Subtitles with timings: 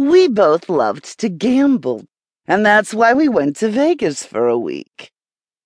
[0.00, 2.06] We both loved to gamble,
[2.46, 5.12] and that's why we went to Vegas for a week.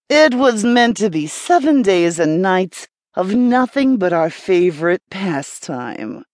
[0.08, 6.24] It was meant to be seven days and nights of nothing but our favorite pastime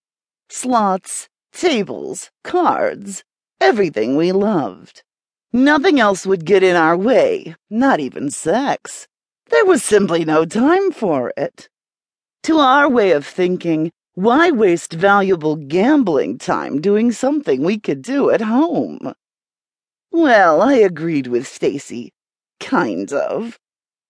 [0.49, 3.23] slots, tables, cards,
[3.59, 5.03] everything we loved.
[5.53, 9.07] Nothing else would get in our way, not even sex.
[9.51, 11.69] There was simply no time for it.
[12.45, 13.91] To our way of thinking,
[14.21, 19.13] why waste valuable gambling time doing something we could do at home?
[20.11, 22.13] Well, I agreed with Stacy.
[22.59, 23.57] Kind of.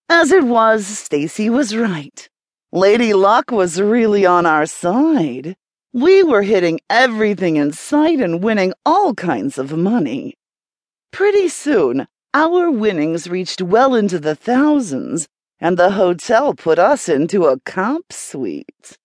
[0.10, 2.28] As it was, Stacy was right.
[2.74, 5.56] Lady Luck was really on our side.
[5.94, 10.34] We were hitting everything in sight and winning all kinds of money.
[11.14, 15.30] Pretty soon, our winnings reached well into the thousands,
[15.62, 18.98] and the hotel put us into a comp suite.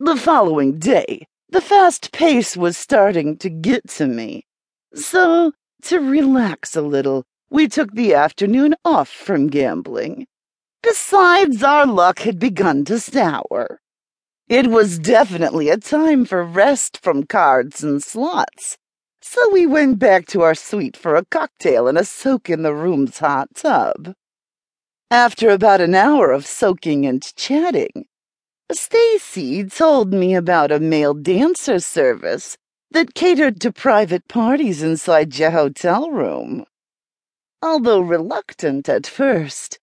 [0.00, 4.46] The following day, the fast pace was starting to get to me.
[4.94, 5.52] So,
[5.84, 10.26] to relax a little, we took the afternoon off from gambling.
[10.82, 13.80] Besides, our luck had begun to sour.
[14.48, 18.78] It was definitely a time for rest from cards and slots
[19.30, 22.74] so we went back to our suite for a cocktail and a soak in the
[22.74, 24.14] room's hot tub.
[25.10, 28.06] After about an hour of soaking and chatting,
[28.70, 32.56] Stacy told me about a male dancer service
[32.90, 36.64] that catered to private parties inside your hotel room.
[37.62, 39.78] Although reluctant at first,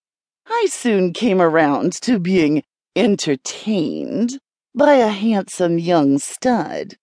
[0.48, 2.64] I soon came around to being
[2.96, 4.40] entertained
[4.76, 6.96] by a handsome young stud